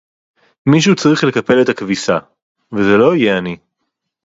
מישהו 0.65 0.95
צריך 0.95 1.23
לקפל 1.23 1.61
את 1.61 1.69
הכביסה, 1.69 2.17
וזה 2.71 2.97
לא 2.97 3.15
יהיה 3.15 3.37
אני. 3.37 3.57